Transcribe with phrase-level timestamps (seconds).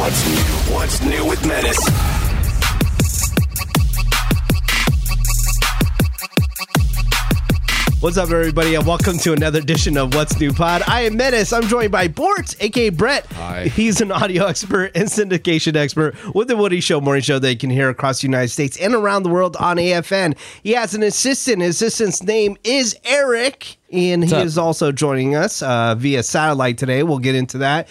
[0.00, 0.74] What's new?
[0.74, 1.76] What's new with Menace?
[8.00, 10.82] What's up, everybody, and welcome to another edition of What's New Pod.
[10.86, 11.52] I am Menace.
[11.52, 13.26] I'm joined by Bort, aka Brett.
[13.32, 13.66] Hi.
[13.66, 17.58] He's an audio expert and syndication expert with the Woody Show morning show that you
[17.58, 20.34] can hear across the United States and around the world on AFN.
[20.62, 21.60] He has an assistant.
[21.60, 24.46] His assistant's name is Eric, and he up?
[24.46, 27.02] is also joining us uh, via satellite today.
[27.02, 27.86] We'll get into that.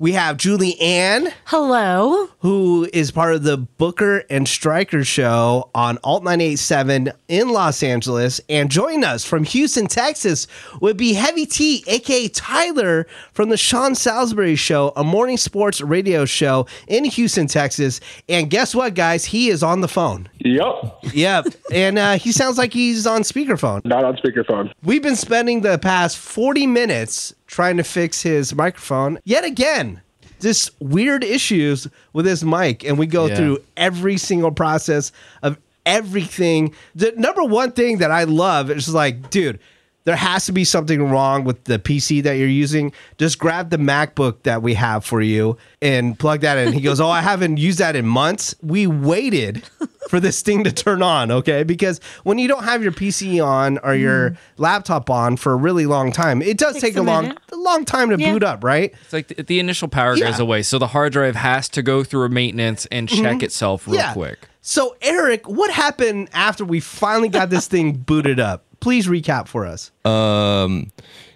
[0.00, 2.28] We have Julie Ann, Hello.
[2.38, 8.40] who is part of the Booker and Stryker show on Alt 987 in Los Angeles.
[8.48, 10.46] And join us from Houston, Texas
[10.80, 16.24] would be Heavy T, aka Tyler from the Sean Salisbury show, a morning sports radio
[16.24, 18.00] show in Houston, Texas.
[18.26, 19.26] And guess what, guys?
[19.26, 20.30] He is on the phone.
[20.38, 21.46] Yep, Yep.
[21.74, 23.84] and uh, he sounds like he's on speakerphone.
[23.84, 24.72] not on speakerphone.
[24.82, 30.00] We've been spending the past 40 minutes trying to fix his microphone yet again.
[30.40, 33.34] Just weird issues with his mic, and we go Yeah.
[33.34, 35.10] through every single process
[35.42, 36.72] of everything.
[36.94, 39.58] The number one thing that I love is like, dude,
[40.04, 42.92] there has to be something wrong with the PC that you're using.
[43.18, 46.72] Just grab the MacBook that we have for you and plug that in.
[46.72, 48.54] He goes, Oh, I haven't used that in months.
[48.62, 49.62] We waited
[50.08, 51.62] for this thing to turn on, okay?
[51.62, 54.62] Because when you don't have your PC on or your mm-hmm.
[54.62, 57.56] laptop on for a really long time, it does Takes take a a long a
[57.56, 58.32] long time to Yeah.
[58.32, 58.92] boot up, right?
[59.04, 60.30] It's like the, the initial power Yeah.
[60.30, 63.44] goes away, so the hard drive has to go through a maintenance and check mm-hmm.
[63.44, 64.49] itself real quick.
[64.62, 68.64] So, Eric, what happened after we finally got this thing booted up?
[68.80, 69.90] Please recap for us.
[70.04, 70.90] Um,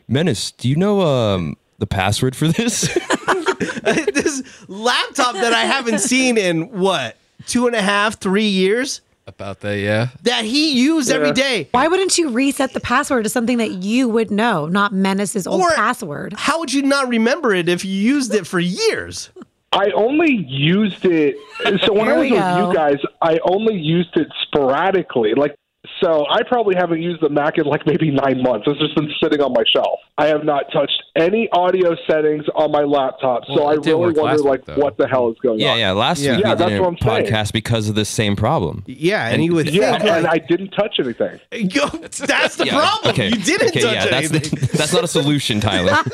[0.08, 2.82] Menace, do you know um the password for this?
[3.84, 7.16] this laptop that I haven't seen in what
[7.46, 10.08] two and a half, three years About that, yeah.
[10.22, 11.68] that he used every day.
[11.72, 15.60] Why wouldn't you reset the password to something that you would know, not Menace's old
[15.62, 16.34] Or- password?
[16.36, 19.30] How would you not remember it if you used it for years?
[19.74, 21.36] I only used it.
[21.84, 22.68] So when I was we with go.
[22.68, 25.34] you guys, I only used it sporadically.
[25.34, 25.56] Like,
[26.02, 28.66] so I probably haven't used the Mac in like maybe nine months.
[28.66, 30.00] It's just been sitting on my shelf.
[30.16, 33.42] I have not touched any audio settings on my laptop.
[33.46, 35.78] so I really wonder like week, what the hell is going yeah, on.
[35.78, 35.86] yeah.
[35.88, 35.92] Yeah.
[35.92, 36.36] Last Yeah.
[36.36, 37.26] week Yeah, we that's did what a I'm saying.
[37.32, 38.82] podcast because of the same problem.
[38.86, 41.38] Yeah, and, you would Yeah, think and like, I didn't touch anything.
[41.52, 43.12] Yo, that's the Yeah, problem.
[43.12, 43.28] Okay.
[43.28, 44.58] You didn't okay, touch yeah, that's anything.
[44.60, 45.96] the, that's not a solution, Tyler.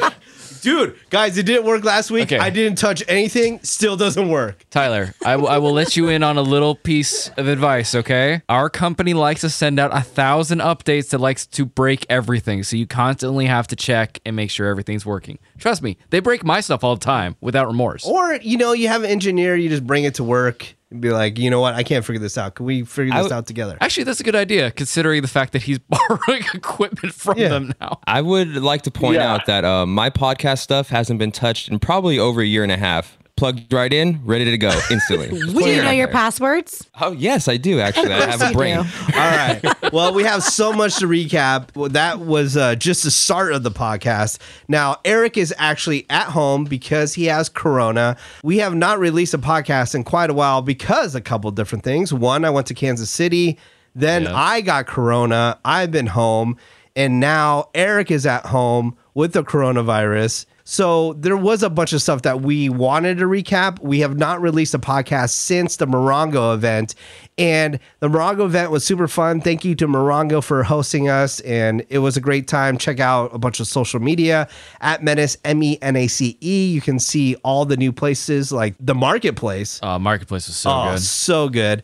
[0.60, 2.24] Dude, guys, it didn't work last week.
[2.24, 2.38] Okay.
[2.38, 3.60] I didn't touch anything.
[3.62, 4.64] Still doesn't work.
[4.70, 8.42] Tyler, I, w- I will let you in on a little piece of advice, okay?
[8.48, 12.76] Our company likes to send out a thousand updates that likes to break everything, so
[12.76, 15.38] you constantly have to check and make sure everything's working.
[15.58, 18.06] Trust me, they break my stuff all the time without remorse.
[18.06, 21.10] Or, you know, you have an engineer, you just bring it to work and be
[21.10, 21.74] like, you know what?
[21.74, 22.56] I can't figure this out.
[22.56, 23.78] Can we figure this would- out together?
[23.80, 27.48] Actually, that's a good idea, considering the fact that he's borrowing equipment from Yeah.
[27.48, 28.00] them now.
[28.06, 29.32] I would like to point Yeah.
[29.32, 32.72] out that uh, my podcast stuff hasn't been touched in probably over a year and
[32.72, 33.16] a half.
[33.40, 35.28] Plugged right in, ready to go instantly.
[35.30, 35.36] Do
[35.66, 36.08] you know your there.
[36.08, 36.86] passwords?
[37.00, 38.12] Oh yes, I do actually.
[38.12, 38.76] I have a you brain.
[38.82, 38.82] do.
[39.14, 39.92] All right.
[39.94, 41.74] Well, we have so much to recap.
[41.74, 44.38] Well, that was uh, just the start of the podcast.
[44.68, 48.18] Now, Eric is actually at home because he has corona.
[48.44, 51.82] We have not released a podcast in quite a while because a couple of different
[51.82, 52.12] things.
[52.12, 53.58] One, I went to Kansas City.
[53.94, 54.34] Then Yeah.
[54.36, 55.58] I got corona.
[55.64, 56.58] I've been home.
[56.94, 60.44] And now Eric is at home with the coronavirus.
[60.72, 63.80] So there was a bunch of stuff that we wanted to recap.
[63.82, 66.94] We have not released a podcast since the Morongo event.
[67.36, 69.40] And the Morongo event was super fun.
[69.40, 71.40] Thank you to Morongo for hosting us.
[71.40, 72.78] And it was a great time.
[72.78, 74.46] Check out a bunch of social media
[74.80, 76.68] at Menace, M E N A C E.
[76.70, 79.80] You can see all the new places like the marketplace.
[79.82, 81.00] Uh, Marketplace was so Oh, good.
[81.02, 81.82] so good.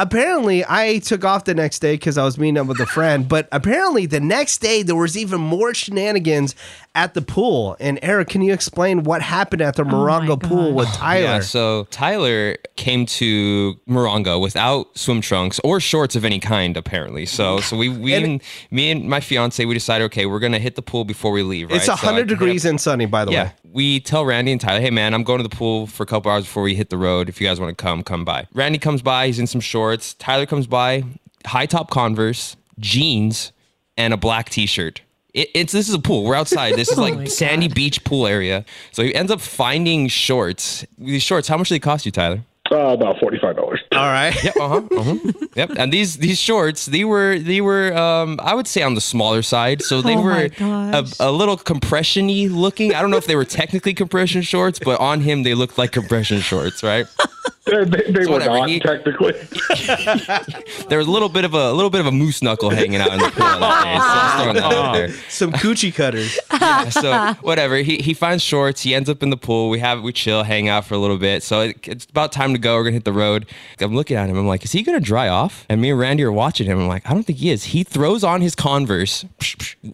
[0.00, 3.28] Apparently, I took off the next day because I was meeting up with a friend.
[3.28, 6.54] But apparently, the next day there was even more shenanigans
[6.94, 7.76] at the pool.
[7.80, 10.42] And Eric, can you explain what happened at the oh Morongo God.
[10.42, 11.22] pool with Tyler?
[11.24, 17.26] Yeah, so Tyler came to Morongo without swim trunks or shorts of any kind, apparently.
[17.26, 20.58] So, so we, we And- and, me and my fiance, we decided, okay, we're gonna
[20.60, 21.68] hit the pool before we leave.
[21.70, 21.76] Right?
[21.76, 23.52] it's So hundred can hit degrees up- and sunny, by the Yeah, way.
[23.72, 26.30] We tell Randy and Tyler, hey man, I'm going to the pool for a couple
[26.30, 27.28] hours before we hit the road.
[27.28, 28.46] If you guys want to come, come by.
[28.54, 30.14] Randy comes by, he's in some shorts.
[30.14, 31.04] Tyler comes by,
[31.46, 33.52] high top Converse, jeans,
[33.96, 35.02] and a black T-shirt.
[35.34, 36.24] It, it's this is a pool.
[36.24, 36.74] We're outside.
[36.76, 38.64] This is Oh like my sandy beach pool area.
[38.92, 40.86] So he ends up finding shorts.
[40.96, 42.40] These shorts, how much do they cost you, Tyler?
[42.70, 43.80] Uh, about forty five dollars.
[43.98, 44.34] All right.
[44.44, 45.16] Yep, uh-huh, uh-huh.
[45.56, 45.70] yep.
[45.76, 49.42] And these these shorts, they were they were um I would say on the smaller
[49.42, 49.82] side.
[49.82, 52.94] So they Oh were a, a little compression-y looking.
[52.94, 55.92] I don't know if they were technically compression shorts, but on him they looked like
[55.92, 57.06] compression shorts, right?
[57.20, 59.34] Uh, they they were whatever, not he- technically.
[60.88, 63.00] There was a little bit of a, a little bit of a moose knuckle hanging
[63.00, 63.58] out in the pool day.
[63.58, 65.10] So I'm that out there.
[65.28, 66.38] Some coochie cutters.
[66.52, 67.76] Yeah, so whatever.
[67.76, 68.82] He he finds shorts.
[68.82, 69.68] He ends up in the pool.
[69.68, 71.42] We have we chill, hang out for a little bit.
[71.42, 72.76] So it, it's about time to go.
[72.76, 73.46] We're gonna hit the road.
[73.88, 74.36] I'm looking at him.
[74.36, 75.66] I'm like, is he gonna dry off?
[75.68, 76.78] And me and Randy are watching him.
[76.78, 77.64] I'm like, I don't think he is.
[77.64, 79.24] He throws on his Converse,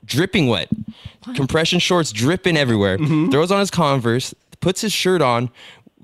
[0.05, 0.69] dripping wet,
[1.35, 2.99] compression shorts dripping everywhere.
[2.99, 5.51] Throws on his Converse, puts his shirt on,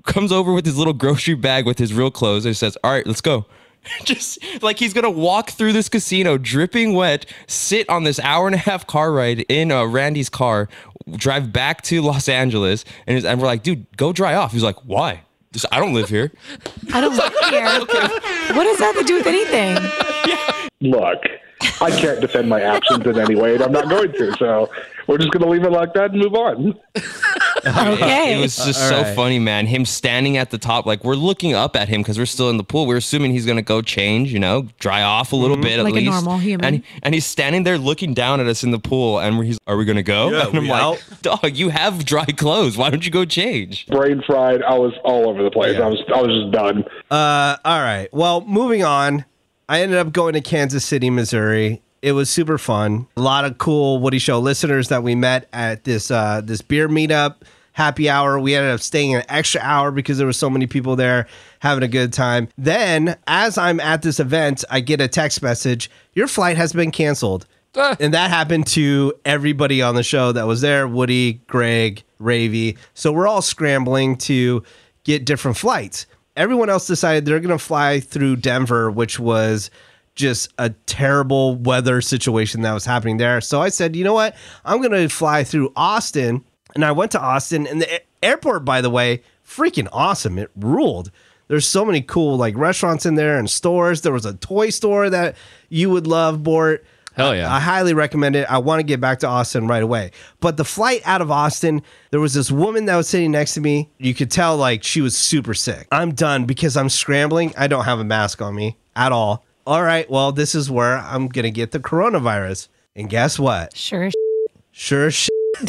[0.05, 3.05] comes over with his little grocery bag with his real clothes, and says, "All right,
[3.05, 3.45] let's go."
[4.05, 8.55] Just like he's gonna walk through this casino dripping wet, sit on this hour and
[8.55, 10.69] a half car ride in uh, Randy's car,
[11.15, 14.51] drive back to Los Angeles, and, and we're like, dude, go dry off.
[14.51, 15.23] He's like, why?
[15.51, 16.31] Just, I don't live here.
[16.93, 18.55] I don't live here.
[18.55, 19.77] What does that have to do with anything?
[20.81, 21.23] Look,
[21.81, 24.35] I can't defend my actions in any way, and I'm not going to.
[24.37, 24.69] So
[25.07, 26.73] we're just going to leave it like that and move on.
[27.91, 28.37] Okay.
[28.37, 29.15] It was just All so right.
[29.15, 29.65] funny, man.
[29.67, 32.57] Him standing at the top, like we're looking up at him because we're still in
[32.57, 32.85] the pool.
[32.87, 35.93] We're assuming he's gonna go change, you know, dry off a little bit at Like
[35.93, 36.11] a least.
[36.11, 36.65] normal human.
[36.65, 39.77] And and he's standing there looking down at us in the pool, and he's, are
[39.77, 40.31] we gonna go?
[40.31, 41.03] Yeah, and I'm we like, out?
[41.21, 42.77] dog, you have dry clothes.
[42.77, 43.85] Why don't you go change?
[43.87, 44.61] Brain fried.
[44.63, 45.77] I was all over the place.
[45.77, 45.85] Yeah.
[45.85, 46.83] I was I was just done.
[47.09, 48.07] Uh, all right.
[48.11, 49.25] Well, moving on.
[49.69, 51.81] I ended up going to Kansas City, Missouri.
[52.01, 53.07] It was super fun.
[53.15, 56.89] A lot of cool Woody Show listeners that we met at this uh, this beer
[56.89, 57.35] meetup
[57.73, 58.39] happy hour.
[58.39, 61.27] We ended up staying an extra hour because there were so many people there
[61.59, 62.47] having a good time.
[62.57, 66.91] Then, as I'm at this event, I get a text message: "Your flight has been
[66.91, 67.45] canceled."
[67.75, 67.95] Ah.
[67.99, 72.77] And that happened to everybody on the show that was there Woody, Greg, Ravy.
[72.93, 74.63] So we're all scrambling to
[75.05, 76.05] get different flights.
[76.35, 79.69] Everyone else decided they're going to fly through Denver, which was
[80.15, 83.41] just a terrible weather situation that was happening there.
[83.41, 84.35] So I said, you know what?
[84.65, 86.43] I'm going to fly through Austin.
[86.73, 90.37] And I went to Austin, and the airport, by the way, freaking awesome.
[90.37, 91.11] It ruled.
[91.49, 94.01] There's so many cool like restaurants in there and stores.
[94.01, 95.35] There was a toy store that
[95.67, 96.85] you would love, Bort.
[97.13, 97.53] Hell yeah.
[97.53, 98.49] I highly recommend it.
[98.49, 100.11] I want to get back to Austin right away.
[100.39, 101.81] But the flight out of Austin,
[102.11, 103.89] there was this woman that was sitting next to me.
[103.97, 105.89] You could tell like she was super sick.
[105.91, 107.53] I'm done because I'm scrambling.
[107.57, 109.43] I don't have a mask on me at all.
[109.65, 112.67] All right, well, this is where I'm going to get the coronavirus.
[112.95, 113.75] And guess what?
[113.75, 114.09] Sure.
[114.71, 115.11] Sure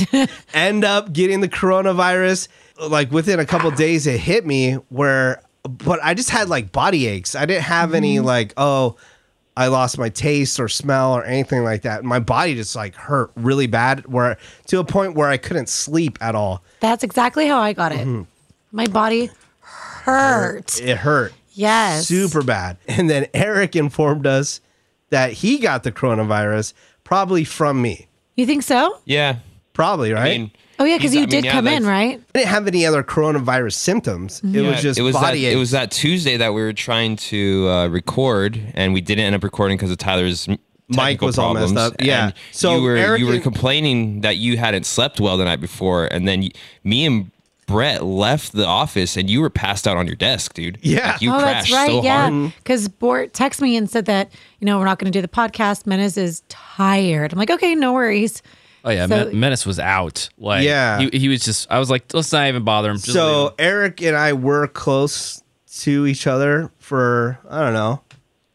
[0.55, 2.49] end up getting the coronavirus.
[2.81, 7.07] Like within a couple days, it hit me where, but I just had like body
[7.07, 7.35] aches.
[7.35, 8.97] I didn't have any like, oh,
[9.57, 12.05] I lost my taste or smell or anything like that.
[12.05, 14.39] My body just like hurt really bad, where
[14.69, 16.65] to a point where I couldn't sleep at all.
[16.81, 18.07] That's exactly how I got it.
[18.07, 18.23] Mm-hmm.
[18.73, 19.31] My body
[19.61, 20.81] hurt.
[20.81, 22.07] It hurt Yes.
[22.07, 22.77] super bad.
[22.89, 24.61] And then Eric informed us
[25.11, 26.73] that he got the coronavirus
[27.05, 28.09] probably from me.
[28.37, 28.99] You think so?
[29.05, 29.37] Yeah.
[29.73, 30.35] Probably, right?
[30.35, 32.21] I mean, Oh yeah, because you I mean, did yeah, come in, right?
[32.35, 34.41] I didn't have any other coronavirus symptoms.
[34.43, 35.55] It Yeah, was just it was body that, aches.
[35.55, 39.35] It was that Tuesday that we were trying to uh, record, and we didn't end
[39.35, 40.59] up recording because of Tyler's m-
[40.89, 41.93] Mic technical was all messed problems.
[41.95, 42.03] up.
[42.03, 42.25] Yeah.
[42.27, 45.45] And So you were Eric you were and- complaining that you hadn't slept well the
[45.45, 46.51] night before, and then y
[46.85, 47.31] me and
[47.73, 50.79] Brett left the office, and you were passed out on your desk, dude.
[50.83, 51.13] Yeah.
[51.13, 51.89] Like, you oh, that's crashed right.
[51.91, 52.33] so yeah, hard.
[52.33, 52.57] Mm-hmm.
[52.59, 54.31] because Bort texted me and said that
[54.61, 55.87] you know we're not going to do the podcast.
[55.87, 57.33] Menace is tired.
[57.33, 58.43] I'm like, okay, no worries.
[58.85, 60.29] Oh yeah, So- Men- Menace was out.
[60.39, 60.99] Like Yeah.
[61.01, 61.71] he, he was just.
[61.71, 62.97] I was like, let's not even bother him.
[62.97, 63.55] Just so him.
[63.59, 65.43] Eric and I were close
[65.81, 68.03] to each other for I don't know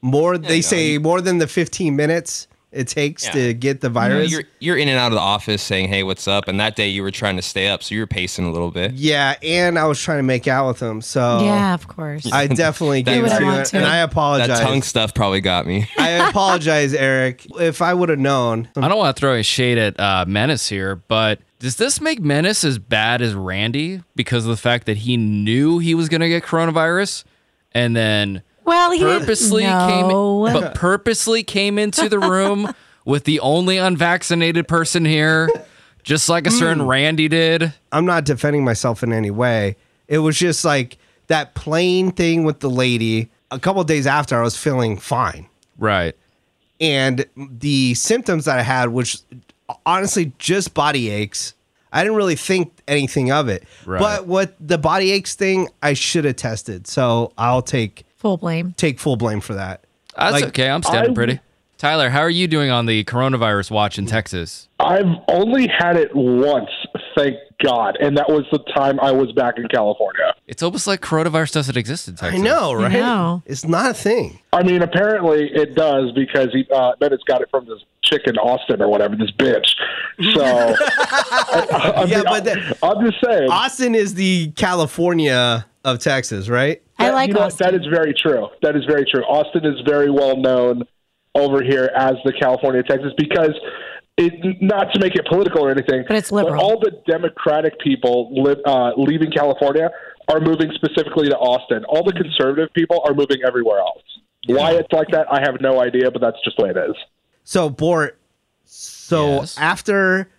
[0.02, 0.38] more.
[0.38, 2.48] they you know, say you- more than the 15 minutes
[2.78, 3.32] it takes Yeah.
[3.34, 4.32] to get the You know, virus.
[4.32, 6.88] you're you're in and out of the office saying, "Hey, what's up?" And that day
[6.88, 8.94] you were trying to stay up, so you were pacing a little bit.
[8.94, 12.32] yeah, and I was trying to make out with him, so Yeah, of course.
[12.32, 14.48] I definitely gave would it to want and I apologize.
[14.48, 14.72] That apologize.
[14.74, 15.88] tongue stuff probably got me.
[15.98, 17.46] I apologize, Eric.
[17.60, 20.70] If I would have known, I don't want to throw a shade at uh, Menace
[20.70, 24.98] here, but does this make Menace as bad as Randy because of the fact that
[24.98, 27.24] he knew he was going to get coronavirus
[27.72, 29.88] and then well, he didn't- purposely no.
[30.52, 32.74] came, but purposely came into the room
[33.06, 35.50] with the only unvaccinated person here,
[36.04, 36.90] just like a certain Hmm.
[36.90, 37.74] Randy did.
[37.92, 39.78] I'm not defending myself in any way.
[40.08, 40.98] It was just like
[41.28, 43.30] that plain thing with the lady.
[43.50, 45.48] A couple days after, I was feeling fine.
[45.80, 46.16] Right.
[46.82, 49.18] and the symptoms that I had, which
[49.86, 51.54] honestly just body aches.
[51.94, 53.64] I didn't really think anything of it.
[53.86, 54.00] Right.
[54.00, 56.86] But what the body aches thing, I should have tested.
[56.88, 58.74] So I'll take full blame.
[58.78, 59.84] take full blame for that.
[60.18, 60.70] That's Like, okay.
[60.70, 61.40] I'm standing I- pretty.
[61.78, 64.68] Tyler, how are you doing on the coronavirus watch in Texas?
[64.80, 66.72] I've only had it once,
[67.16, 70.34] thank God, and that was the time I was back in California.
[70.48, 72.40] It's almost like coronavirus doesn't exist in Texas.
[72.40, 72.92] I know, right?
[72.92, 73.44] know.
[73.46, 74.40] It's not a thing.
[74.54, 78.38] I mean, apparently it does because he uh, Menace got it from this chick in
[78.40, 79.68] Austin or whatever, this bitch.
[80.34, 83.52] So, I, I Yeah, mean, but the- I'm just saying.
[83.52, 86.82] Austin is the California of Texas, right?
[87.00, 87.72] I like you know, Austin.
[87.72, 88.48] That is very true.
[88.62, 89.22] That is very true.
[89.24, 90.84] Austin is very well known
[91.36, 93.54] over here as the California Texas because
[94.18, 96.60] it not to make it political or anything, But it's liberal.
[96.60, 99.92] all the Democratic people live, uh, leaving California
[100.28, 101.86] are moving specifically to Austin.
[101.86, 104.02] All the conservative people are moving everywhere else.
[104.48, 106.96] Why it's like that, I have no idea, but that's just the way it is.
[107.44, 108.18] So, Bort,
[108.66, 109.58] so Yes.
[109.60, 110.30] after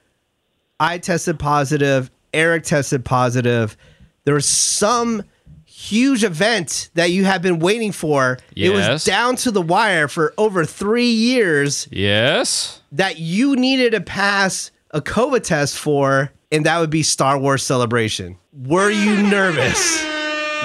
[0.81, 3.77] I tested positive, Eric tested positive,
[4.25, 5.23] there was some
[5.81, 8.39] huge event that you have been waiting for.
[8.57, 12.81] It was down to the wire for over three years Yes.
[12.93, 17.63] that you needed to pass a COVID test for, and that would be Star Wars
[17.63, 18.37] Celebration.
[18.53, 20.03] Were you nervous?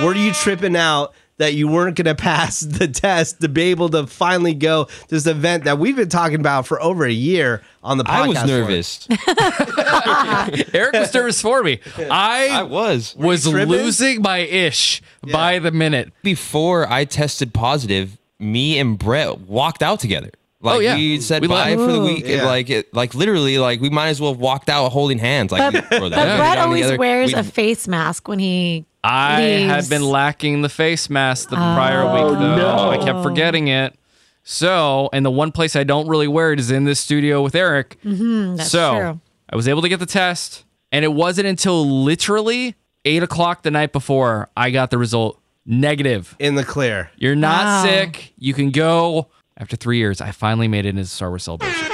[0.02, 3.90] Were you tripping out that you weren't going to pass the test to be able
[3.90, 7.62] to finally go to this event that we've been talking about for over a year
[7.84, 8.10] on the podcast?
[8.10, 9.08] I was nervous.
[10.74, 11.80] Eric was nervous for me.
[11.98, 13.16] I, I was.
[13.16, 16.12] was losing my ish by the minute.
[16.24, 20.32] Before I tested positive, me and Brett walked out together.
[20.62, 20.96] Like Oh, yeah.
[20.96, 21.82] we said We bye left.
[21.82, 22.24] for the week.
[22.26, 22.46] Yeah.
[22.46, 25.52] Like it, like literally, like we might as well have walked out holding hands.
[25.52, 26.38] Like But, we- but or that.
[26.38, 26.98] Brett Down always together.
[27.00, 29.70] wears We- a face mask when he I leaves.
[29.70, 32.56] had been lacking the face mask the prior week, though.
[32.56, 32.90] no.
[32.90, 33.96] I kept forgetting it.
[34.44, 37.56] So, and the one place I don't really wear it is in this studio with
[37.56, 37.98] Eric.
[38.04, 39.20] Mm, That's so, true.
[39.50, 43.72] I was able to get the test, and it wasn't until literally eight o'clock the
[43.72, 46.36] night before I got the result negative.
[46.40, 47.10] in the clear.
[47.18, 47.84] You're not Wow.
[47.84, 48.34] sick.
[48.38, 49.28] You can go.
[49.58, 51.88] After three years, I finally made it into Star Wars Celebration.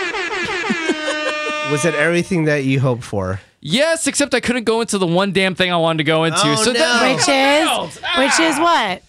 [1.71, 3.39] Was it everything that you hoped for?
[3.61, 6.39] Yes, except I couldn't go into the one damn thing I wanted to go into.
[6.41, 6.79] Oh, so no.
[6.79, 9.03] that Which is which is what?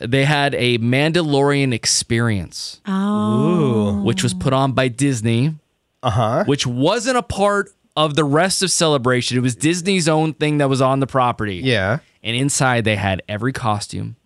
[0.10, 2.80] they had a Mandalorian experience.
[2.86, 5.54] Oh, which was put on by Disney,
[6.02, 6.44] Uh huh.
[6.46, 9.36] which wasn't a part of the rest of Celebration.
[9.36, 11.56] It was Disney's own thing that was on the property.
[11.56, 11.98] Yeah.
[12.22, 14.16] And inside they had every costume,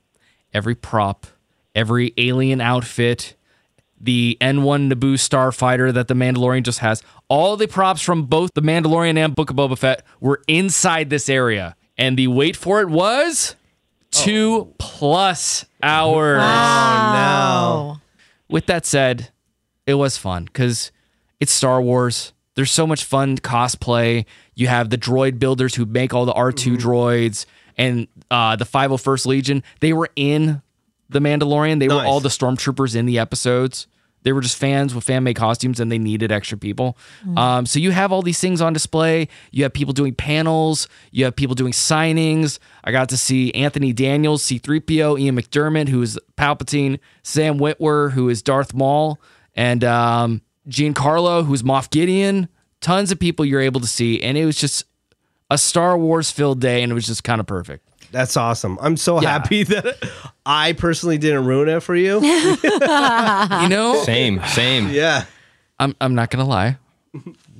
[0.53, 1.27] every prop,
[1.75, 3.35] every alien outfit,
[4.01, 7.03] the N1 Naboo starfighter that the Mandalorian just has.
[7.29, 11.29] All the props from both the Mandalorian and Book of Boba Fett were inside this
[11.29, 11.75] area.
[11.99, 13.57] And the wait for it was
[14.11, 16.39] two plus hours.
[16.39, 17.13] wow.
[17.19, 18.01] Oh, no.
[18.49, 19.31] With that said,
[19.87, 20.93] it was fun because
[21.41, 22.33] it's Star Wars.
[22.55, 24.25] There's so much fun cosplay.
[24.55, 27.45] You have the droid builders who make all the R2 droids
[27.77, 29.63] and uh, the 501st Legion.
[29.81, 30.63] They were in
[31.11, 31.81] The Mandalorian.
[31.81, 33.87] They were all the stormtroopers in the episodes.
[34.27, 36.99] They were just fans with fan made costumes and they needed extra people.
[37.37, 39.29] Um, so you have all these things on display.
[39.53, 40.89] You have people doing panels.
[41.13, 42.59] You have people doing signings.
[42.83, 48.29] I got to see Anthony Daniels, C3PO, Ian McDiarmid, who is Palpatine, Sam Witwer, who
[48.29, 49.21] is Darth Maul,
[49.55, 52.49] and um, Giancarlo, who's Moff Gideon.
[52.81, 54.21] Tons of people you're able to see.
[54.21, 54.87] And it was just
[55.53, 57.86] a Star Wars filled day and it was just kind of perfect.
[58.13, 58.79] That's awesome.
[58.81, 59.31] I'm so Yeah.
[59.31, 59.97] happy that
[60.45, 62.21] I personally didn't ruin it for you.
[62.23, 64.03] You know?
[64.05, 64.89] Same, same.
[64.91, 65.25] yeah.
[65.79, 66.79] I'm I'm not gonna lie.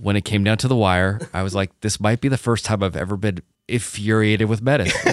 [0.01, 2.65] When it came down to the wire, I was like, this might be the first
[2.65, 4.95] time I've ever been infuriated with Menace.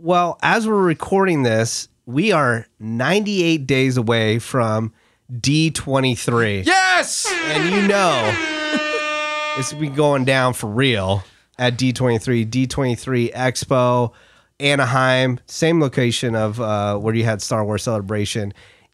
[0.00, 4.92] Well, as we're recording this, we are 98 days away from
[5.32, 6.66] D23.
[6.66, 7.26] yes!
[7.46, 8.34] And you know,
[9.58, 11.24] it's been going down for real
[11.58, 14.12] at D23, D23 Expo,
[14.60, 18.52] Anaheim, same location of uh, where you had Star Wars Celebration.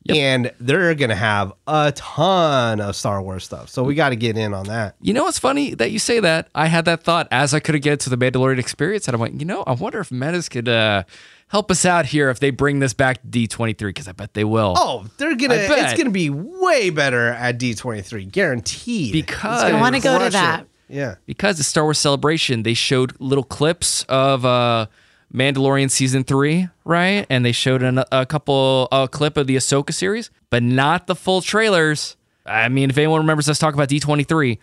[0.09, 3.69] And they're going to have a ton of Star Wars stuff.
[3.69, 4.97] So we got to get in on that.
[5.02, 6.49] You know what's funny that you say that?
[6.55, 9.21] I had that thought as I could have get to the Mandalorian experience, and I
[9.21, 11.05] went, you know, I wonder if Menace could uh,
[11.49, 14.43] help us out here if they bring this back to D23 because I bet they
[14.43, 14.75] will.
[14.79, 15.79] Oh, they're going to, bet.
[15.90, 19.12] it's going to be way better at D23, guaranteed.
[19.12, 20.33] Because- I wanna go to crush it.
[20.33, 20.67] that.
[20.91, 21.15] Yeah.
[21.25, 24.87] because the Star Wars Celebration, they showed little clips of uh,
[25.33, 27.27] Mandalorian season three, right?
[27.31, 31.15] And they showed an, a couple a clip of the Ahsoka series, but not the
[31.15, 32.17] full trailers.
[32.45, 34.59] I mean, if anyone remembers us talking about D twenty three,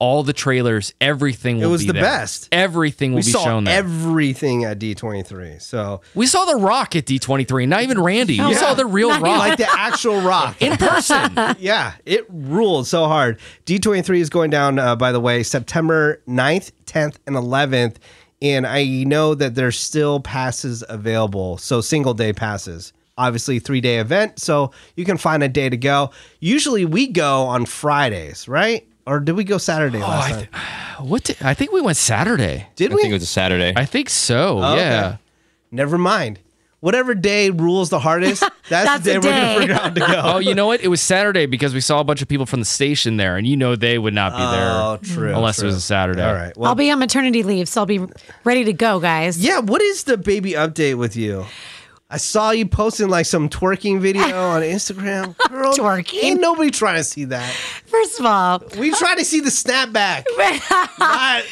[0.00, 2.02] all the trailers, everything will was be the there.
[2.02, 2.48] best.
[2.50, 3.78] Everything will We be saw shown there.
[3.78, 5.60] everything at D23.
[5.62, 8.40] So, we saw the Rock at D twenty three, not even Randy.
[8.40, 10.60] We saw the real Not Rock like the actual rock.
[10.62, 11.32] in person.
[11.60, 13.38] yeah, it ruled so hard.
[13.66, 17.96] D23 is going down, uh, by the way, September 9th, 10th, and 11th.
[18.42, 21.58] And I know that there's still passes available.
[21.58, 22.94] So single day passes.
[23.18, 24.38] Obviously, three day event.
[24.38, 26.10] So you can find a day to go.
[26.40, 28.86] Usually we go on Fridays, right?
[29.06, 30.48] Or did we go Saturday oh, last I time?
[31.08, 31.24] What?
[31.24, 32.66] Did, I think we went Saturday.
[32.76, 32.94] Did we?
[32.94, 33.02] I we?
[33.02, 33.72] think it was a Saturday.
[33.74, 34.58] I think so.
[34.58, 34.80] Oh, okay.
[34.82, 35.16] yeah.
[35.70, 36.38] Never mind.
[36.80, 40.00] whatever day rules the hardest, that's, That's the day the we're gonna figure out to
[40.00, 40.20] go.
[40.24, 40.80] Oh, you know what?
[40.82, 43.46] It was Saturday because we saw a bunch of people from the station there, and
[43.46, 45.34] you know they would not be there Oh, true.
[45.34, 45.64] unless true.
[45.64, 46.22] it was a Saturday.
[46.22, 46.54] All right.
[46.56, 48.04] Well, I'll be on maternity leave, so I'll be
[48.44, 49.38] ready to go, guys.
[49.38, 49.60] yeah.
[49.60, 51.46] What is the baby update with you?
[52.12, 55.36] I saw you posting like some twerking video on Instagram.
[55.48, 56.24] Girl, Twerking?
[56.24, 57.52] Ain't nobody trying to see that.
[57.86, 60.24] First of all, We try to see the snapback.
[60.98, 61.44] Not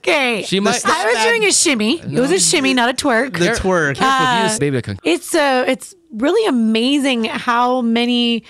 [0.00, 0.42] okay.
[0.42, 0.84] She might.
[0.84, 2.00] I was doing a shimmy.
[2.00, 3.38] It was a shimmy, not a twerk.
[3.38, 3.96] the twerk.
[3.96, 4.82] Careful, you just baby.
[5.04, 8.44] It's uh, it's really amazing how many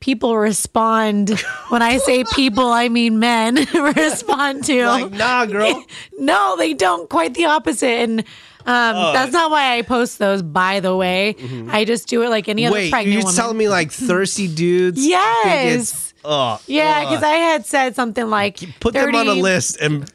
[0.00, 1.30] people respond
[1.68, 4.86] when I say people, I mean men respond to.
[4.86, 5.84] like, nah, girl.
[6.18, 7.08] no, they don't.
[7.08, 7.86] Quite the opposite.
[7.86, 8.24] And
[8.66, 9.12] um, Oh.
[9.12, 10.42] that's not why I post those.
[10.42, 11.36] By the way,
[11.68, 12.84] I just do it like any other Mm-hmm.
[12.84, 13.34] Wait, pregnant you're woman.
[13.36, 15.04] telling me like thirsty dudes?
[15.06, 15.46] Yes.
[15.74, 16.58] it's- Ugh.
[16.66, 20.10] yeah, because I had said something like Put them on a list and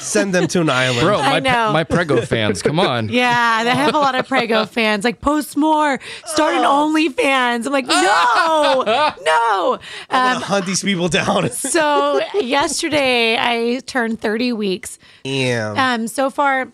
[0.00, 1.00] send them to an island.
[1.02, 1.72] Bro, I my, know.
[1.74, 3.08] my Prego fans, come on.
[3.12, 5.04] Yeah, they have a lot of Prego fans.
[5.04, 7.66] Like, post more, start an OnlyFans.
[7.66, 8.84] I'm like, no,
[9.22, 9.78] no.
[10.08, 11.50] I'm Um, gonna hunt these people down.
[11.50, 14.98] so yesterday I turned 30 weeks.
[15.24, 15.76] Damn.
[15.76, 16.68] Um, so far,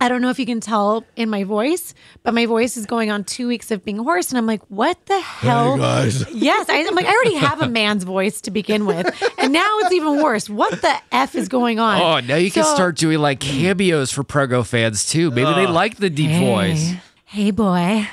[0.00, 3.10] I don't know if you can tell in my voice, but my voice is going
[3.10, 5.76] on two weeks of being hoarse, and I'm like, what the hell?
[5.76, 6.24] guys.
[6.32, 9.06] Yes, I, I'm like, I already have a man's voice to begin with,
[9.38, 10.48] and now it's even worse.
[10.48, 12.00] What the f is going on?
[12.00, 15.30] Oh, now you can start doing like cameos for Prego fans too.
[15.30, 16.90] Maybe they like the deep voice.
[16.90, 18.08] Hey, hey boy.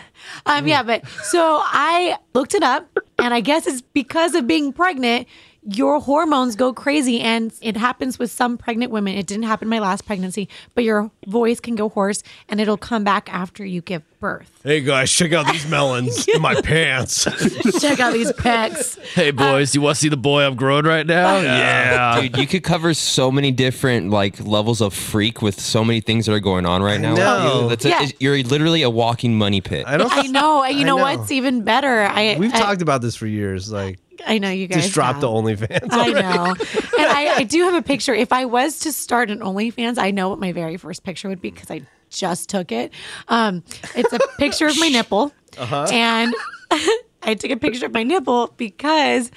[0.48, 4.74] Um, yeah, but so I looked it up, and I guess it's because of being
[4.74, 5.28] pregnant,
[5.68, 9.16] your hormones go crazy, and it happens with some pregnant women.
[9.18, 12.78] It didn't happen in my last pregnancy, but your voice can go hoarse, and it'll
[12.78, 14.52] come back after you give birth.
[14.64, 17.24] Hey guys, check out these melons in my pants.
[17.80, 18.98] Check out these pecs.
[19.14, 21.38] Hey boys, you want to see the boy I'm growing right now?
[21.40, 22.22] Yeah.
[22.22, 26.26] Dude, you could cover so many different like levels of freak with so many things
[26.26, 27.12] that are going on right now.
[27.12, 27.62] with know.
[27.64, 27.70] you.
[27.70, 27.96] That's a, Yeah.
[28.04, 29.86] it's- you're literally a walking money pit.
[29.88, 30.12] I don't.
[30.12, 30.64] I know.
[30.66, 31.04] You I know, know.
[31.04, 32.04] what's even better?
[32.04, 33.72] I We've I, talked about this for years.
[33.72, 35.22] Like, I know you guys just drop have.
[35.22, 35.88] the OnlyFans.
[35.92, 36.56] I know.
[36.98, 38.14] And I, I do have a picture.
[38.14, 41.42] If I was to start an OnlyFans, I know what my very first picture would
[41.42, 42.94] be because I just took it.
[43.28, 43.64] Um,
[43.96, 45.34] it's a picture of my nipple.
[45.58, 45.88] Uh-huh.
[45.92, 46.34] And
[47.22, 49.30] I took a picture of my nipple because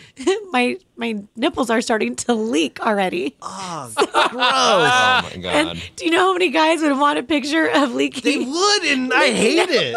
[0.50, 3.34] my my nipples are starting to leak already.
[3.42, 5.44] oh my god.
[5.44, 8.22] And do you know how many guys would want a picture of leaking?
[8.22, 8.52] They leaking?
[8.52, 9.96] would, and I hate it.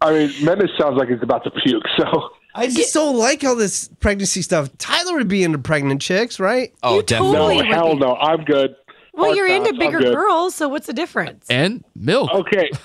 [0.00, 1.82] I mean, Menace sounds like he's about to puke.
[1.96, 4.70] So I just don't like all this pregnancy stuff.
[4.78, 6.72] Tyler would be into pregnant chicks, right?
[6.82, 7.32] oh, You definitely.
[7.32, 7.98] no, Totally would hell be.
[8.00, 8.76] no, I'm good.
[9.12, 10.14] Well, Fuck you're that, into I'm bigger good.
[10.14, 11.46] girls, so what's the difference?
[11.50, 12.30] And milk.
[12.32, 12.70] Okay.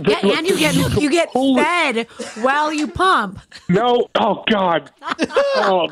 [0.00, 2.06] Yeah, and you get you get fed
[2.40, 3.40] while you pump.
[3.68, 4.06] No.
[4.14, 4.92] Oh God.
[5.56, 5.88] Oh,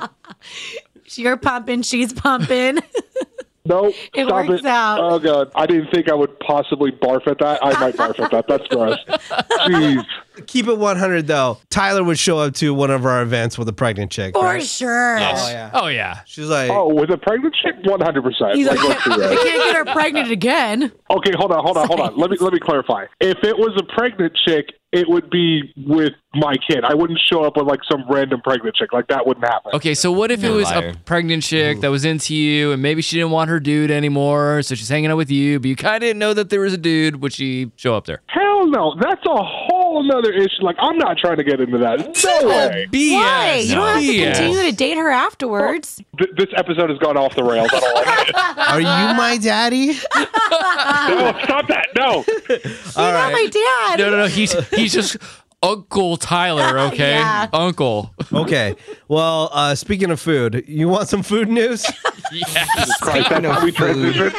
[1.14, 2.78] You're pumping, she's pumping.
[3.66, 3.86] No.
[4.14, 4.66] It stop works it.
[4.66, 4.98] out.
[5.00, 5.50] Oh God.
[5.54, 7.64] I didn't think I would possibly barf at that.
[7.64, 8.46] I might barf at that.
[8.48, 8.98] That's gross.
[9.66, 10.04] Jeez.
[10.46, 11.58] Keep it 100 though.
[11.70, 14.34] Tyler would show up to one of our events with a pregnant chick.
[14.34, 14.62] For right?
[14.62, 15.18] sure.
[15.18, 15.70] Oh yeah.
[15.72, 16.20] Oh yeah.
[16.26, 18.54] She's like, Oh, with a pregnant chick, one hundred percent.
[18.54, 20.92] He's like, Let's be I can't get her pregnant again.
[21.10, 22.16] Okay, hold on, hold on, hold on.
[22.18, 23.06] Let me let me clarify.
[23.20, 26.84] If it was a pregnant chick, it would be with my kid.
[26.84, 28.92] I wouldn't show up with like some random pregnant chick.
[28.92, 29.72] Like that wouldn't happen.
[29.74, 30.88] Okay, so what if it You're a was liar.
[30.88, 31.80] a pregnant chick mm-hmm.
[31.82, 35.10] that was into you and maybe she didn't want her dude anymore, so she's hanging
[35.10, 37.20] out with you, but you kind of didn't know that there was a dude.
[37.20, 38.22] Would she show up there?
[38.28, 38.94] Hell no.
[39.00, 40.62] That's a whole nother issue.
[40.62, 41.98] Like I'm not trying to get into that.
[42.24, 42.86] No way.
[42.92, 43.12] BS.
[43.12, 43.56] Why?
[43.64, 44.34] You don't have to BS.
[44.36, 46.02] continue to date her afterwards.
[46.18, 47.70] Th- this episode has gone off the rails.
[47.72, 48.34] I don't like it.
[48.68, 49.94] "Are you my daddy?"
[51.08, 51.88] No, stop that.
[51.96, 52.24] No.
[52.48, 53.98] You're not my dad.
[53.98, 54.26] No, no, no.
[54.26, 55.16] He's he's just
[55.62, 56.78] Uncle Tyler.
[56.88, 57.48] Okay, Yeah.
[57.52, 58.12] Uncle.
[58.32, 58.74] Okay.
[59.08, 61.86] Well, uh, speaking of food, you want some food news?
[62.32, 63.00] Yes.
[63.00, 64.32] Christ, that's how we transition.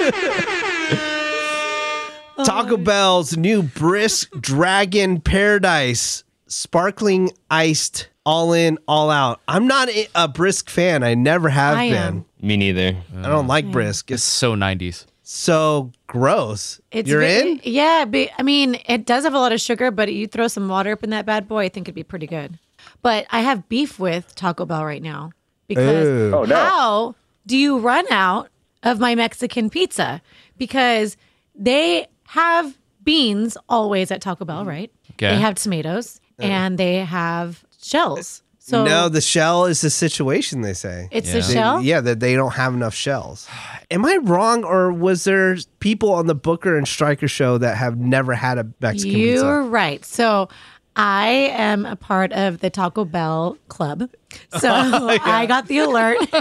[2.45, 2.78] Taco oh.
[2.78, 9.41] Bell's new Brisk Dragon Paradise, sparkling iced, all in, all out.
[9.47, 11.04] I'm not a a Brisk fan.
[11.04, 11.97] I never have I been.
[11.97, 12.26] am.
[12.41, 12.97] Me neither.
[13.17, 14.12] I don't like Brisk.
[14.12, 15.06] It's It's so 90s.
[15.23, 16.80] so gross.
[16.91, 17.62] It's You're ve- in?
[17.63, 20.67] Yeah, but, I mean, it does have a lot of sugar, but you throw some
[20.69, 22.60] water up in that bad boy, I think it'd be pretty good.
[23.02, 25.32] But I have beef with Taco Bell right now
[25.67, 26.36] because Ooh.
[26.36, 26.56] Oh, no.
[26.56, 28.50] how do you run out
[28.84, 30.21] of my Mexican pizza?
[30.58, 31.17] Because
[31.56, 34.70] they have beans always at Taco Bell, mm-hmm.
[34.70, 34.92] right?
[35.13, 35.36] Okay.
[35.36, 38.44] They have tomatoes and they have shells.
[38.60, 41.08] So no, the shell is the situation, they say.
[41.10, 41.34] it's Yeah.
[41.40, 41.82] the They- shell.
[41.82, 43.48] yeah, that they don't have enough shells.
[43.90, 47.98] Am I wrong, or was there people on the Booker and Stryker show that have
[47.98, 49.62] never had a Mexican You're pizza?
[49.70, 50.04] right.
[50.04, 50.50] So
[50.98, 54.10] I am a part of the Taco Bell club.
[54.60, 56.18] So I got the alert.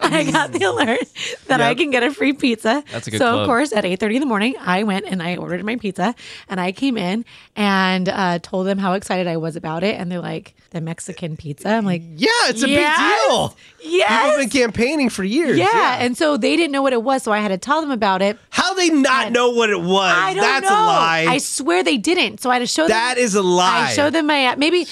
[0.00, 1.00] I got the alert
[1.46, 2.82] that I can get a free pizza.
[2.92, 3.40] That's a good So club.
[3.40, 6.14] of course, at eight thirty in the morning, I went and I ordered my pizza,
[6.48, 7.24] and I came in
[7.56, 11.36] and uh, told them how excited I was about it, and they're like, "The Mexican
[11.36, 12.98] pizza." I'm like, Yeah, it's a Yes!
[12.98, 13.56] big deal.
[13.98, 15.58] Yeah, have been campaigning for years.
[15.58, 15.98] yeah.
[16.00, 18.20] and so they didn't know what it was, so I had to tell them about
[18.22, 18.38] it.
[18.50, 20.12] How they not know what it was?
[20.14, 20.74] I don't That's know.
[20.74, 21.26] a lie.
[21.28, 22.40] I swear they didn't.
[22.40, 23.24] So I had to show That them.
[23.24, 23.88] is a lie.
[23.88, 24.86] I showed them my maybe.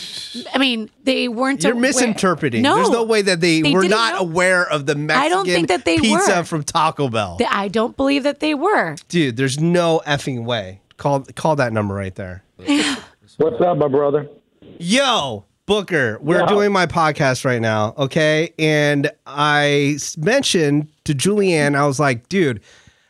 [0.54, 1.62] I mean, they weren't.
[1.62, 2.62] You're aware- misinterpreting.
[2.62, 4.18] No, There's no way that they, They were didn't know.
[4.18, 6.44] aware of the Mexican I don't think that they pizza were.
[6.44, 7.36] from Taco Bell.
[7.38, 8.96] Th- I don't believe that they were.
[9.08, 10.80] Dude, there's no effing way.
[10.96, 12.44] Call call that number right there.
[13.38, 14.28] What's up, my brother?
[14.78, 18.52] Yo, Booker, we're doing my podcast right now, okay?
[18.58, 22.60] And I mentioned to Julianne, I was like, dude,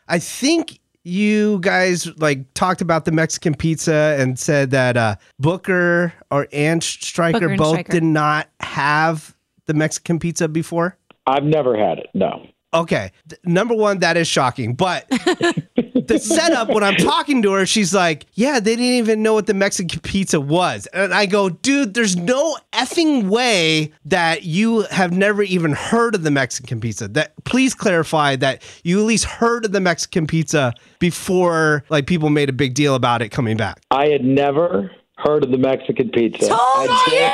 [0.07, 6.13] I think you guys like talked about the Mexican pizza and said that uh, Booker
[6.31, 7.91] or and Stryker Booker and both Stryker.
[7.91, 9.35] did not have
[9.65, 10.97] the Mexican pizza before.
[11.25, 12.07] I've never had it.
[12.13, 12.45] No.
[12.73, 13.11] Okay.
[13.43, 14.73] Number one, that is shocking.
[14.73, 19.33] But the setup, when I'm talking to her, she's like, Yeah, they didn't even know
[19.33, 20.87] what the Mexican pizza was.
[20.87, 26.23] And I go, Dude, there's no effing way that you have never even heard of
[26.23, 27.07] the Mexican pizza.
[27.07, 32.29] That please clarify that you at least heard of the Mexican pizza before like people
[32.29, 33.81] made a big deal about it coming back.
[33.91, 36.47] I had never heard of the Mexican pizza.
[36.47, 37.31] Told I you.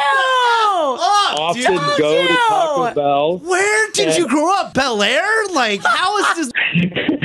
[0.91, 1.81] Oh, often dude.
[1.99, 2.33] go to.
[2.47, 3.37] Taco Bell.
[3.39, 4.73] Where did you grow up?
[4.73, 5.23] Bel Air?
[5.53, 6.51] Like, how is this?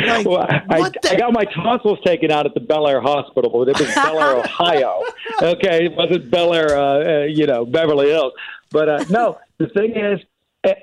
[0.04, 1.12] Like, Well, I, what the?
[1.12, 4.20] I got my tonsils taken out at the Bel Air Hospital, but it was Bel
[4.20, 5.02] Air, Ohio.
[5.42, 6.82] Okay, it wasn't Bel Air, uh,
[7.22, 8.32] uh, you know, Beverly Hills.
[8.70, 10.26] But uh, no, the thing is, a-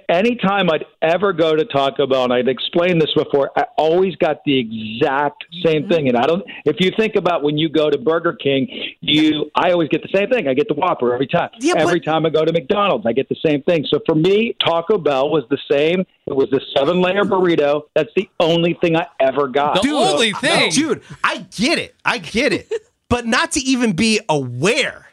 [0.09, 4.43] anytime I'd ever go to Taco Bell, and I'd explained this before, I always got
[4.45, 6.05] the exact same thing.
[6.05, 6.15] Mm-hmm.
[6.15, 6.43] And I don't.
[6.65, 8.67] If you think about when you go to Burger King,
[9.01, 10.47] you, I always get the same thing.
[10.47, 11.49] I get the Whopper every time.
[11.59, 13.85] Yeah, but- every time I go to McDonald's, I get the same thing.
[13.89, 16.05] So for me, Taco Bell was the same.
[16.27, 17.83] It was the seven layer burrito.
[17.95, 19.81] That's the only thing I ever got.
[19.81, 20.71] The only thing.
[20.71, 21.95] Dude, I get it.
[22.05, 22.71] I get it.
[23.09, 25.07] but not to even be aware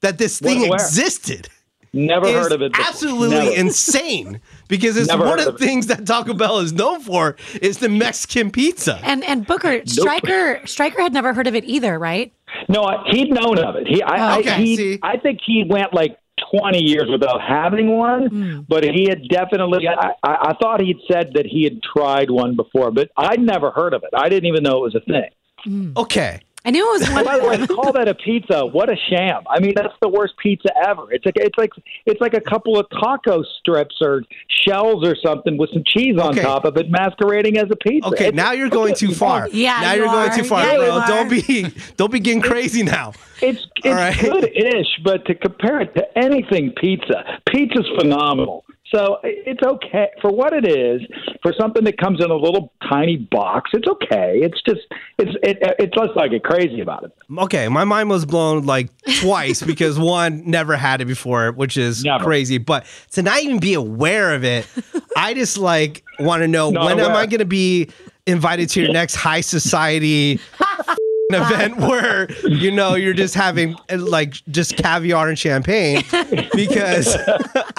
[0.00, 1.48] that this thing Wasn't existed
[1.92, 2.72] Never is heard of it.
[2.72, 2.86] before.
[2.86, 3.50] absolutely Never.
[3.56, 5.58] insane because it's Never one of the it.
[5.58, 9.00] things that Taco Bell is known for is the Mexican pizza.
[9.02, 12.32] And and Booker Stryker Stryker had never heard of it either, right?
[12.68, 13.86] No, I, he'd known of it.
[13.86, 14.98] He, I, Oh, okay, I, he, see.
[15.02, 16.18] I think he went like
[16.56, 18.60] 20 years without having one, hmm.
[18.68, 19.86] but he had definitely.
[19.88, 23.70] I, I, I thought he'd said that he had tried one before, but I'd never
[23.70, 24.10] heard of it.
[24.14, 25.28] I didn't even know it was a thing.
[25.64, 25.92] Hmm.
[25.96, 26.40] Okay.
[26.64, 27.24] I knew it was one.
[27.24, 29.42] By the way, to call that a pizza, what a sham!
[29.48, 31.10] I mean, that's the worst pizza ever.
[31.12, 31.70] It's like it's like
[32.04, 34.22] it's like a couple of taco strips or
[34.66, 36.42] shells or something with some cheese on Okay.
[36.42, 38.08] top of it, masquerading as a pizza.
[38.08, 39.48] Okay, It's- now you're going too far.
[39.50, 41.02] Yeah, now you are going too far, Yeah, bro.
[41.06, 43.12] Don't be don't be getting crazy now.
[43.40, 44.18] It's it's All right.
[44.18, 48.64] good-ish, but to compare it to anything pizza, pizza's phenomenal.
[48.94, 51.02] So it's okay for what it is.
[51.42, 54.40] For something that comes in a little tiny box, it's okay.
[54.42, 54.80] It's just
[55.18, 57.12] it's it, it's let's not get crazy about it.
[57.38, 58.88] Okay, my mind was blown like
[59.20, 62.24] twice because one never had it before, which is Never.
[62.24, 62.56] crazy.
[62.58, 64.66] But to not even be aware of it,
[65.16, 67.12] I just like want to know Not when am.
[67.12, 67.90] I going to be
[68.26, 70.40] invited to your next high society
[71.30, 76.02] event where you know you're just having like just caviar and champagne
[76.54, 77.16] because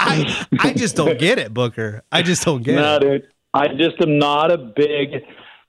[0.10, 2.04] I I just don't get it, Booker.
[2.12, 3.00] I just don't get No, it.
[3.02, 5.24] dude, I just am not a big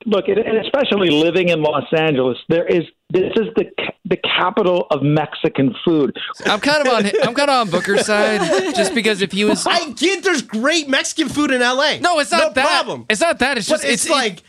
[0.07, 2.39] look, and and especially living in Los Angeles.
[2.49, 3.65] There is this is the
[4.05, 6.17] the capital of Mexican food.
[6.47, 8.41] I'm kind of on I'm kind of on Booker's side,
[8.75, 11.99] just because if he was I get there's great Mexican food in LA.
[12.01, 12.67] no, it's not no that.
[12.67, 13.07] problem.
[13.09, 13.59] It's not that.
[13.59, 14.43] It's But just it's, like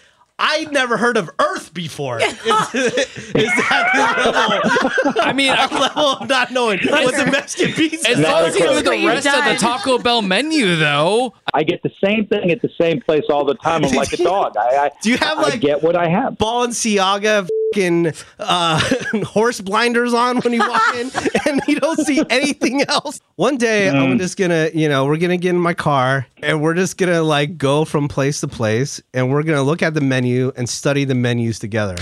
[0.44, 2.20] I'd never heard of Earth before.
[2.22, 7.74] Is, is that the level, I mean, I, level of not knowing what the Mexican
[7.74, 8.26] pizza it is?
[8.26, 8.78] falls close.
[8.78, 9.56] into the What you've rest of the.
[9.60, 11.34] Taco Bell menu, though.
[11.54, 13.86] I get the same thing at the same place all the time.
[13.86, 14.56] I'm like a dog.
[14.58, 16.34] I, I Do you have, I like- get what I have?
[16.38, 18.80] Balenciaga fucking uh,
[19.26, 21.10] horse blinders on when you walk in,
[21.48, 23.20] and you don't see anything else.
[23.36, 26.74] One day, I'm just gonna, you know, we're gonna get in my car and we're
[26.74, 30.31] just gonna like go from place to place, and we're gonna look at the menu
[30.40, 31.96] and study the menus together.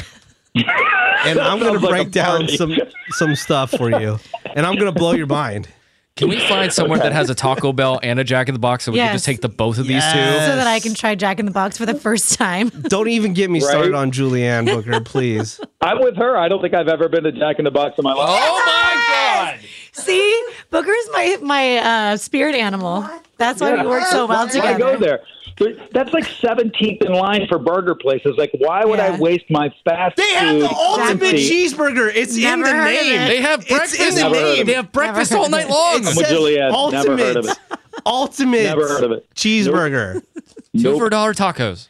[0.55, 2.75] and I'm gonna Sounds like break down some
[3.09, 4.19] some stuff for you,
[4.55, 5.67] and I'm gonna blow your mind.
[6.15, 8.83] Can we find somewhere that has a Taco Bell and a Jack in the Box
[8.83, 10.19] so we can just take the both of these two?
[10.19, 12.67] so that I can try Jack in the Box for the first time.
[12.69, 15.61] Don't even get me started on Julianne Booker, please.
[15.79, 16.35] I'm with her.
[16.37, 18.27] I don't think I've ever been to Jack in the Box in my life.
[18.29, 19.59] Oh my God!
[19.93, 23.09] See, Booker's my my uh, spirit animal.
[23.37, 24.97] That's why we work so well Why I go together.
[24.97, 25.19] there.
[25.59, 28.35] There- That's like 17th in line for burger places.
[28.37, 29.13] Like, why would Yeah.
[29.13, 31.67] I waste my fast They have the ultimate currency?
[31.67, 32.11] cheeseburger.
[32.15, 33.27] It's Never in the name.
[33.27, 33.99] They have It's breakfast.
[33.99, 34.65] in the Never name.
[34.65, 35.95] They have breakfast all night long.
[35.95, 36.71] It I'm with says Juliet.
[36.71, 37.59] Never heard of ultimate.
[38.05, 39.27] ultimate Never heard of it.
[39.35, 40.21] cheeseburger.
[40.23, 40.99] Two Nope.
[40.99, 41.87] for a dollar tacos.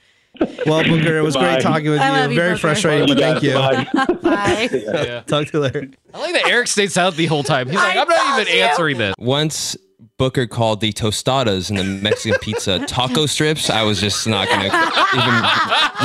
[0.66, 1.56] Well, Booker, it was Bye.
[1.56, 2.14] great talking with I you.
[2.22, 2.60] love you, Very Booker.
[2.60, 3.54] frustrating, but thank you.
[3.54, 3.88] Bye.
[4.24, 4.70] Bye.
[4.72, 5.20] Yeah.
[5.28, 5.90] Talk to you later.
[6.14, 7.68] I like that Eric stays out the whole time.
[7.68, 8.62] He's like, I I'm not even you.
[8.64, 9.14] answering this.
[9.20, 9.76] Once
[10.20, 14.66] Booker called the tostadas and the Mexican pizza taco strips, I was just not gonna
[14.66, 15.34] even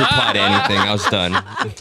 [0.00, 0.78] reply to anything.
[0.78, 1.74] I was done.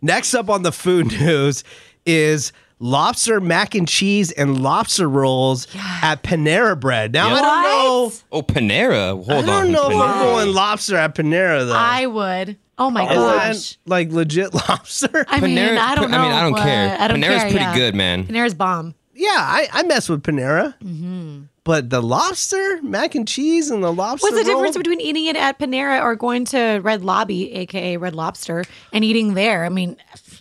[0.00, 1.64] Next up on the food news
[2.06, 5.66] is lobster mac and cheese and lobster rolls
[6.02, 7.12] at Panera Bread.
[7.12, 8.12] Now I don't know.
[8.32, 9.10] Oh, Panera.
[9.10, 9.48] Hold on.
[9.48, 11.74] I don't know if I'm going lobster at Panera though.
[11.76, 12.56] I would.
[12.78, 13.70] Oh my Is gosh.
[13.72, 15.24] that like legit lobster?
[15.28, 16.18] I mean, Panera- I don't know.
[16.18, 16.96] I mean, I don't but care.
[16.98, 17.74] I don't Panera's care, pretty yeah.
[17.76, 18.26] good, man.
[18.26, 18.94] Panera's bomb.
[19.14, 20.74] yeah, I, I mess with Panera.
[20.78, 21.42] Mm-hmm.
[21.64, 24.24] But the lobster, mac and cheese, and the lobster.
[24.26, 24.58] What's the roll?
[24.62, 29.04] difference between eating it at Panera or going to Red Lobby, aka Red Lobster, and
[29.04, 29.64] eating there?
[29.64, 29.96] I mean,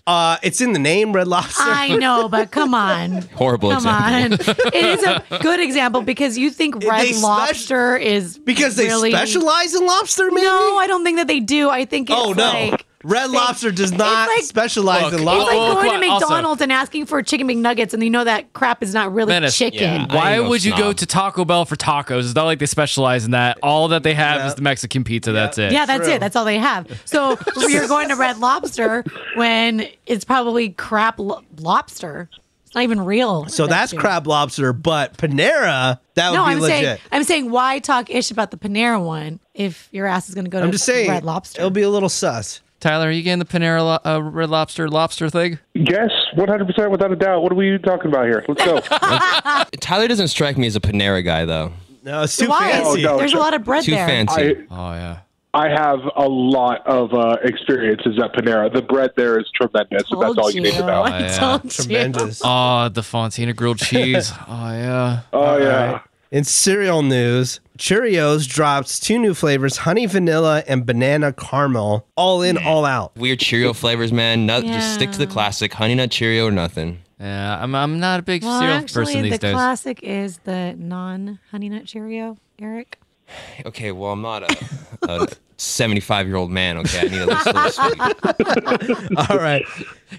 [0.08, 1.62] Uh, it's in the name, Red Lobster.
[1.64, 3.22] I know, but come on.
[3.36, 4.50] Horrible Come example.
[4.52, 4.56] on.
[4.74, 8.88] it is a good example because you think Red They spec- Lobster is because they
[8.88, 10.42] really- specialize in lobster, maybe.
[10.48, 11.70] No, I don't think that they do.
[11.70, 15.26] I think it's oh no, like Red Lobster does not like- specialize Look, in it's
[15.26, 15.42] lobster.
[15.54, 18.10] it's like Oh, going to on, also- McDonald's and asking for chicken McNuggets, and you
[18.10, 19.58] know that crap is not really Menace.
[19.58, 19.80] chicken.
[19.82, 20.16] Yeah.
[20.16, 22.22] Why would you go to Taco Bell for tacos?
[22.26, 23.58] It's not like they specialize in that.
[23.64, 24.48] All that they have Yeah.
[24.48, 25.32] is the Mexican pizza.
[25.32, 25.72] That's it.
[25.72, 26.14] Yeah, that's True.
[26.16, 26.20] it.
[26.20, 26.88] That's all they have.
[27.06, 27.38] So
[27.68, 29.04] you're going to Red Lobster
[29.36, 32.30] when it's probably crap lo- lobster.
[32.66, 33.48] It's not even real.
[33.48, 34.00] so that's shit.
[34.00, 36.84] crab lobster, but Panera that would No, be I'm legit.
[36.86, 40.46] saying I'm saying why talk ish about the Panera one if your ass is going
[40.46, 41.60] to go to I'm just saying Red Lobster.
[41.60, 42.62] it'll be a little sus.
[42.82, 45.60] Tyler, are you getting the Panera lo- uh, Red Lobster lobster thing?
[45.74, 47.44] Yes, 100% without a doubt.
[47.44, 48.44] What are we talking about here?
[48.48, 48.80] Let's go.
[49.80, 51.72] Tyler doesn't strike me as a Panera guy, though.
[52.04, 52.72] No, it's too why?
[52.72, 53.06] fancy.
[53.06, 53.18] Oh, no.
[53.20, 54.08] There's a lot of bread Too there.
[54.08, 54.42] fancy.
[54.42, 55.20] I, Oh yeah.
[55.54, 58.74] I have a lot of uh, experiences at Panera.
[58.74, 60.10] The bread there is tremendous.
[60.10, 61.02] Told That's all you, need to know.
[61.04, 61.38] I yeah.
[61.38, 61.70] told you.
[61.70, 62.42] Tremendous.
[62.44, 64.32] Oh, the Fontina grilled cheese.
[64.48, 65.20] oh yeah.
[65.34, 66.00] Oh, yeah.
[66.32, 72.08] In cereal news, Cheerios drops two new flavors: honey vanilla and banana caramel.
[72.16, 73.14] All in, all out.
[73.18, 74.46] Weird Cheerio flavors, man.
[74.46, 77.00] Nut, Just stick to the classic honey nut Cheerio or nothing.
[77.20, 79.54] Yeah, I'm I'm not a big Well, cereal actually, person these the days.
[79.54, 82.98] classic is the non Honey Nut Cheerio, Eric.
[83.66, 84.68] Okay, well, I'm not a,
[85.04, 86.78] a 75 year old man.
[86.80, 89.18] Okay, I need at least a little sweet.
[89.30, 89.64] All right.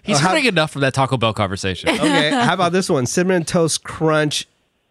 [0.02, 1.90] He's getting enough from that Taco Bell conversation.
[1.90, 2.30] Okay.
[2.30, 3.04] How about this one?
[3.06, 4.46] Cinnamon toast crunch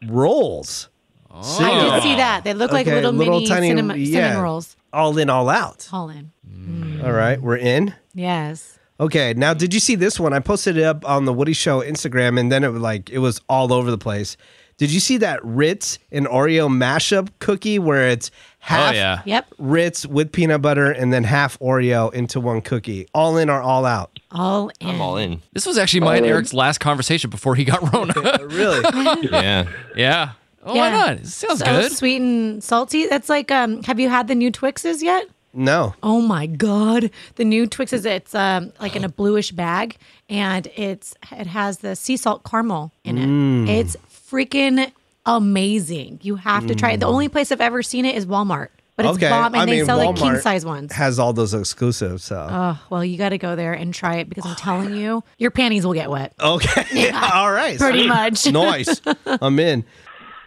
[0.07, 0.89] rolls.
[1.33, 1.63] Oh.
[1.63, 2.43] I did see that.
[2.43, 4.05] They look like Okay, little, little mini tiny- cinnamon, yeah.
[4.05, 4.75] cinnamon rolls.
[4.93, 5.87] All in, all out.
[5.93, 6.31] All in.
[6.49, 7.03] Mm.
[7.03, 7.93] All right, we're in.
[8.13, 8.77] Yes.
[8.99, 10.33] Okay, now did you see this one?
[10.33, 13.17] I posted it up on the Woody Show Instagram, and then it was like it
[13.19, 14.37] was all over the place.
[14.77, 19.21] Did you see that Ritz and Oreo mashup cookie where it's oh, half Oh yeah.
[19.25, 19.53] Yep.
[19.59, 23.07] Ritz with peanut butter and then half Oreo into one cookie?
[23.13, 24.19] All in or all out?
[24.31, 24.87] All in.
[24.89, 25.41] I'm all in.
[25.53, 28.13] This was actually mine and Eric's last conversation before he got Rona.
[28.15, 29.27] Oh, really?
[29.31, 29.67] Yeah.
[29.95, 30.31] yeah.
[30.63, 30.97] Oh, why Yeah.
[30.97, 31.11] not?
[31.17, 31.91] It sounds So good.
[31.91, 33.07] sweet and salty.
[33.07, 35.25] That's like, um, have you had the new Twixes yet?
[35.53, 35.93] no.
[36.01, 38.05] Oh my god, the new Twixes.
[38.05, 39.97] It's um like in a bluish bag,
[40.29, 43.27] and it's it has the sea salt caramel in it.
[43.27, 43.67] Mm.
[43.67, 43.97] It's
[44.31, 44.91] freaking
[45.25, 46.19] amazing.
[46.21, 46.99] You have to try it.
[46.99, 49.29] The only place I've ever seen it is Walmart, but it's Okay.
[49.29, 50.91] bomb, and I they mean, sell like king size ones.
[50.91, 52.23] It has all those exclusives.
[52.23, 55.23] So Oh well, you got to go there and try it because I'm telling you,
[55.37, 56.33] your panties will get wet.
[56.39, 56.85] okay.
[56.93, 57.31] yeah.
[57.33, 57.77] all right.
[57.77, 58.49] Pretty much.
[58.51, 59.01] nice.
[59.25, 59.83] I'm in.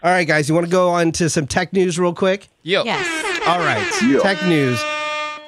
[0.05, 0.49] All right, guys.
[0.49, 2.49] You want to go on to some tech news real quick?
[2.62, 2.85] Yo.
[2.85, 3.49] Yes.
[3.49, 4.83] All right, tech news.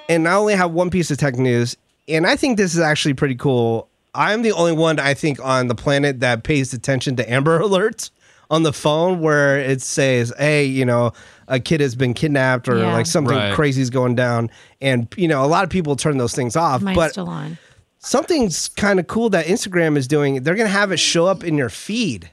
[0.08, 1.76] And I only have one piece of tech news,
[2.08, 3.88] and I think this is actually pretty cool.
[4.14, 8.10] I'm the only one I think on the planet that pays attention to Amber Alerts
[8.50, 11.12] on the phone, where it says, "Hey, you know,
[11.48, 12.92] a kid has been kidnapped," or Yeah.
[12.94, 13.52] like something Right.
[13.54, 16.80] crazy is going down, and you know, a lot of people turn those things off.
[16.80, 17.58] Mine's but still on.
[17.98, 20.42] something's kind of cool that Instagram is doing.
[20.44, 22.30] They're gonna have it show up in your feed.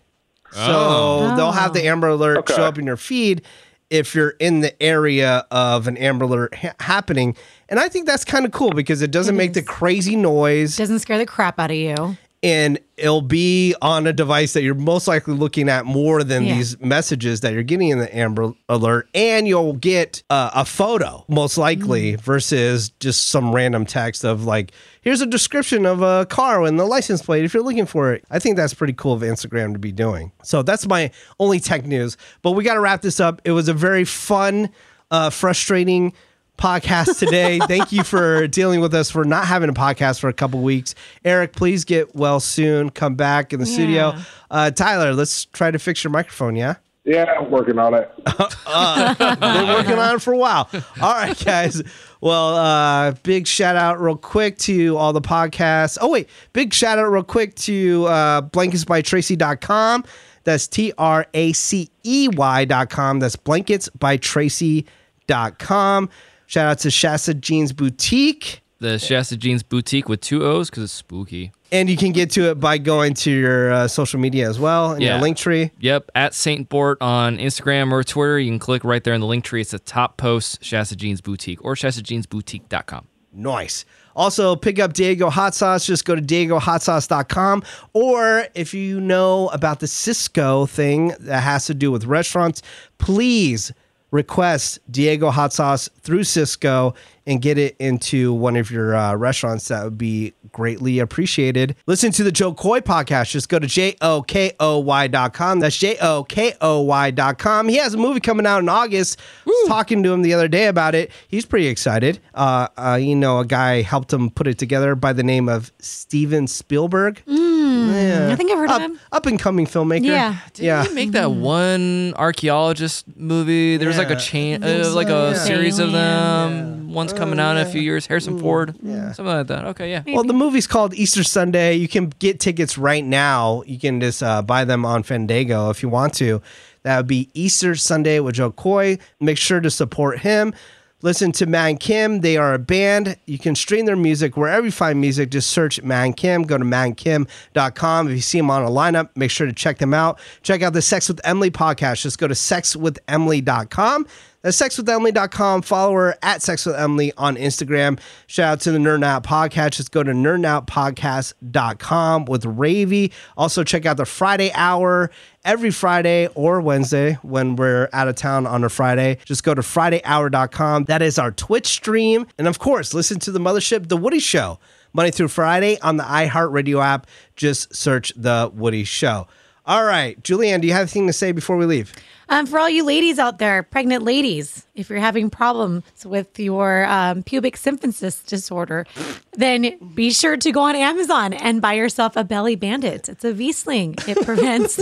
[0.54, 1.36] So Oh.
[1.36, 1.92] they'll have the oh.
[1.92, 2.54] Amber Alert Okay.
[2.56, 3.42] show up in your feed
[3.90, 7.36] if you're in the area of an Amber Alert ha- happening.
[7.70, 11.00] And I think that's kind of cool because it doesn't make the crazy noise Doesn't
[11.00, 12.18] scare the crap out of you.
[12.44, 16.56] And it'll be on a device that you're most likely looking at more than Yeah.
[16.56, 19.08] these messages that you're getting in the Amber Alert.
[19.16, 24.74] And you'll get uh, a photo, most likely, versus just some random text of like,
[25.02, 28.26] here's a description of a car and the license plate if you're looking for it.
[28.30, 30.34] I think that's pretty cool of Instagram to be doing.
[30.44, 32.18] So that's my only tech news.
[32.42, 33.42] But we got to wrap this up.
[33.46, 34.70] It was a very fun,
[35.12, 36.14] uh, frustrating
[36.58, 37.60] podcast today.
[37.68, 40.96] Thank you for dealing with us for not having a podcast for a couple weeks.
[41.26, 42.90] Eric, please get well soon.
[42.90, 44.16] Come back in the studio.
[44.50, 46.56] Uh, Tyler, let's try to fix your microphone.
[46.56, 48.10] Yeah, Yeah, I'm working on it.
[48.26, 50.70] been working on it for a while.
[51.02, 51.82] All right, guys.
[52.22, 55.98] Well, uh, big shout out real quick to all the podcasts.
[56.00, 60.06] Oh wait, big shout out real quick to uh, blanketsbytracey.com.
[60.46, 63.20] That's T R A C E Y.com.
[63.20, 66.10] That's blankets by Tracey.com.
[66.54, 68.62] Shout out to Shasta Jeans Boutique.
[68.78, 71.52] The Shasta Jeans Boutique with two O's because it's spooky.
[71.72, 74.94] And you can get to it by going to your uh, social media as well
[74.94, 75.14] in Yeah.
[75.16, 75.72] your link tree.
[75.80, 78.38] Yep, at Saint Bort on Instagram or Twitter.
[78.38, 79.62] You can click right there in the link tree.
[79.62, 83.08] It's the top post, Shasta Jeans Boutique or ShastaJeansBoutique.com.
[83.36, 83.84] Nice.
[84.16, 85.88] Also, pick up Diego Hot Sauce.
[85.88, 87.64] Just go to diegohotsauce.com.
[87.94, 92.62] Or if you know about the Sysco thing that has to do with restaurants,
[93.00, 93.72] please
[94.14, 96.96] request Diego Hot Sauce through Sysco
[97.26, 99.70] and get it into one of your uh, restaurants.
[99.70, 101.76] That would be greatly appreciated.
[101.88, 103.32] Listen to the Jo Koy podcast.
[103.32, 105.60] Just go to J O K O Y.com.
[105.60, 107.68] That's J O K O Y.com.
[107.68, 109.20] He has a movie coming out in August.
[109.48, 111.12] I was talking to him the other day about it.
[111.28, 112.20] He's pretty excited.
[112.36, 115.72] Uh, uh, you know, a guy helped him put it together by the name of
[115.80, 117.24] Steven Spielberg.
[117.64, 118.30] Hmm, yeah.
[118.32, 119.00] I think I've heard of up, him.
[119.12, 120.06] Up and coming filmmaker.
[120.06, 120.38] Yeah.
[120.54, 120.84] Did Yeah.
[120.84, 121.42] he make that hmm.
[121.42, 123.78] one archaeologist movie?
[123.78, 125.34] There was like a chain, uh, like a Yeah.
[125.34, 126.52] series of them.
[126.52, 126.94] Alien.
[126.94, 128.06] One's coming out in a uh, few years.
[128.06, 129.12] Harrison hmm, Ford, Yeah.
[129.14, 129.66] something like that.
[129.66, 130.04] Okay, yeah.
[130.08, 131.76] Well, the movie's called Easter Sunday.
[131.76, 133.64] You can get tickets right now.
[133.66, 136.42] You can just uh, buy them on Fandango if you want to.
[136.84, 138.98] That would be Easter Sunday with Jo Koy.
[139.20, 140.54] Make sure to support him.
[141.04, 142.22] Listen to Man Kim.
[142.22, 143.18] They are a band.
[143.26, 145.32] You can stream their music wherever you find music.
[145.32, 146.44] Just search Man Kim.
[146.44, 148.08] Go to mankim.com.
[148.08, 150.18] If you see them on a lineup, make sure to check them out.
[150.44, 152.04] Check out the Sex with Emily podcast.
[152.04, 154.08] Just go to sexwithemily.com.
[154.44, 155.62] That's sexwithemily.com.
[155.62, 157.98] Follow her at sexwithemily on Instagram.
[158.28, 159.72] Shout out to the Nerd Out Podcast.
[159.72, 163.14] Just go to nerdoutpodcast.com with Ravy.
[163.38, 165.10] Also, check out the Friday Hour
[165.46, 169.18] every Friday or Wednesday when we're out of town on a Friday.
[169.24, 170.86] Just go to FridayHour.com.
[170.86, 172.28] That is our Twitch stream.
[172.38, 174.60] And of course, listen to the Mothership, The Woody Show,
[174.92, 177.08] Monday through Friday on the iHeartRadio app.
[177.38, 179.28] Just search The Woody Show.
[179.66, 181.94] All right, Julianne, do you have anything to say before we leave?
[182.28, 186.86] Um, for all you ladies out there, pregnant ladies, if you're having problems with your
[186.88, 188.86] um, pubic symphysis disorder,
[189.34, 193.08] then be sure to go on Amazon and buy yourself a belly bandit.
[193.08, 193.96] It's a V sling.
[194.08, 194.80] It prevents,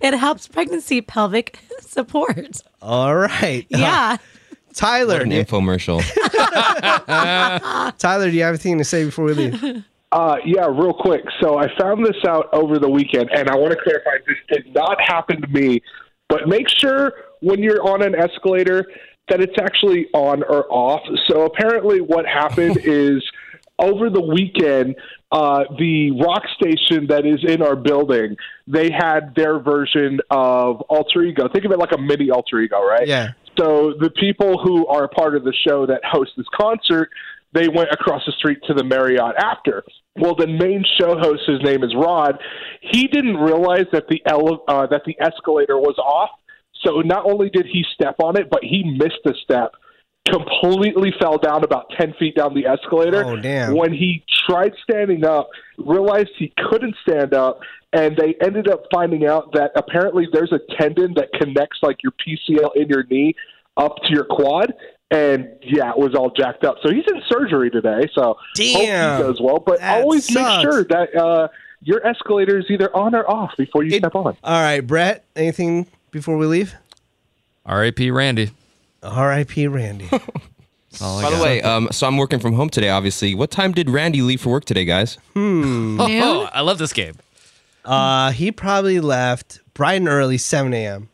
[0.00, 2.60] it helps pregnancy pelvic support.
[2.82, 3.66] All right.
[3.70, 4.16] Yeah.
[4.74, 6.02] Tyler, An you- infomercial.
[7.98, 9.84] Tyler, do you have anything to say before we leave?
[10.10, 11.22] Uh, yeah, real quick.
[11.40, 14.74] So I found this out over the weekend, and I want to clarify this did
[14.74, 15.82] not happen to me,
[16.28, 18.86] but make sure when you're on an escalator
[19.28, 21.02] that it's actually on or off.
[21.28, 23.22] So apparently, what happened is
[23.78, 24.96] over the weekend,
[25.30, 31.22] uh, the rock station that is in our building, they had their version of Alter
[31.22, 31.48] Ego.
[31.52, 33.06] Think of it like a mini Alter Ego, right?
[33.06, 33.32] Yeah.
[33.58, 37.10] So the people who are part of the show that host this concert,
[37.52, 39.84] they went across the street to the Marriott after.
[40.16, 42.38] Well, the main show host, his name is Rod.
[42.80, 46.30] He didn't realize that the ele- uh, that the escalator was off.
[46.84, 49.72] So not only did he step on it, but he missed a step.
[50.28, 53.24] Completely fell down about ten feet down the escalator.
[53.24, 53.74] Oh, damn.
[53.74, 57.60] When he tried standing up, realized he couldn't stand up,
[57.92, 62.12] and they ended up finding out that apparently there's a tendon that connects like your
[62.12, 63.34] PCL in your knee
[63.78, 64.74] up to your quad.
[65.10, 66.76] And yeah, it was all jacked up.
[66.82, 68.08] So he's in surgery today.
[68.14, 68.74] So Damn.
[68.74, 69.58] hope he does well.
[69.58, 70.64] But always sucks.
[70.64, 71.48] make sure that uh,
[71.82, 74.36] your escalator is either on or off before you It- step on.
[74.44, 76.74] All right, Brett, anything before we leave?
[77.64, 78.10] R.A.P.
[78.10, 78.50] Randy.
[79.02, 79.66] R.I.P.
[79.68, 80.08] Randy.
[80.90, 82.88] That's By the way, um, so I'm working from home today.
[82.88, 85.18] Obviously, what time did Randy leave for work today, guys?
[85.34, 85.98] Hmm.
[86.00, 87.14] oh, I love this game.
[87.84, 91.08] uh, he probably left bright and early, 7 a.m.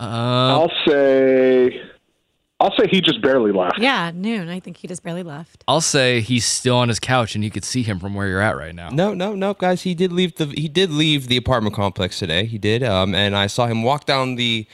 [0.00, 1.82] Um, I'll say,
[2.60, 3.78] I'll say he just barely left.
[3.78, 4.48] Yeah, noon.
[4.50, 5.64] I think he just barely left.
[5.66, 8.40] I'll say he's still on his couch and you could see him from where you're
[8.42, 8.90] at right now.
[8.90, 9.82] No, no, no, guys.
[9.82, 12.44] He did leave the he did leave the apartment complex today.
[12.44, 14.66] He did, um, and I saw him walk down the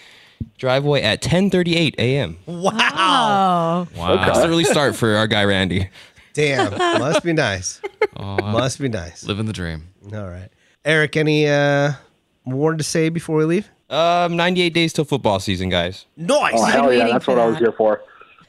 [0.58, 2.38] driveway at 10:38 a.m.
[2.46, 2.72] Wow.
[2.74, 4.16] Oh, Wow.
[4.26, 5.88] That's the early start for our guy Randy.
[6.34, 6.72] Damn.
[6.98, 7.80] Must be nice.
[8.18, 9.24] Oh, Must be nice.
[9.24, 9.88] living the dream.
[10.14, 10.48] All right.
[10.86, 11.92] Eric, any uh,
[12.46, 13.68] more to say before we leave?
[13.88, 16.06] Um, 98 days till football season, guys.
[16.16, 16.54] Nice.
[16.56, 18.02] Oh, hell yeah, that's for what I was here for.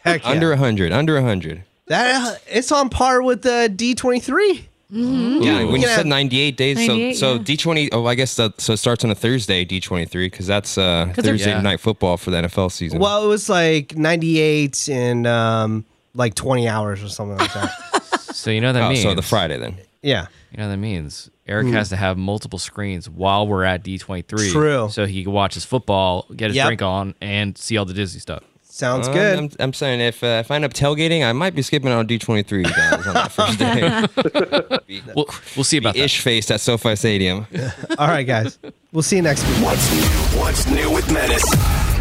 [0.04, 0.30] Heck yeah.
[0.30, 1.64] Under 100, under 100.
[1.88, 4.64] that, uh, it's on par with the D23.
[4.90, 7.40] Yeah, when you can said 98 days, 98, so so yeah.
[7.42, 7.90] D20.
[7.92, 11.24] Oh, I guess that so it starts on a Thursday, D23, because that's uh, they're-
[11.24, 11.62] Thursday Yeah.
[11.62, 13.00] night football for the NFL season.
[13.00, 15.84] Well, it was like 98 in um,
[16.16, 17.72] like 20 hours or something like that.
[18.38, 19.02] So you know what that oh, means.
[19.02, 19.78] so the Friday then.
[20.04, 20.28] yeah.
[20.52, 21.30] You know what that means.
[21.48, 24.52] Eric has to have multiple screens while we're at D23.
[24.52, 24.90] True.
[24.92, 26.66] So he can watch his football, get his Yep.
[26.68, 28.44] drink on, and see all the Disney stuff.
[28.64, 29.40] Sounds Um, good.
[29.40, 32.08] I'm, I'm saying if uh, if I end up tailgating, I might be skipping on
[32.08, 33.58] D23 guys on that first
[34.88, 35.02] day.
[35.16, 35.26] We'll,
[35.56, 36.04] we'll see about that.
[36.04, 37.48] Ish faced at SoFi Stadium.
[37.98, 38.60] All right, guys.
[38.92, 39.64] We'll see you next week.
[39.66, 40.40] What's new?
[40.40, 41.97] What's new with Menace?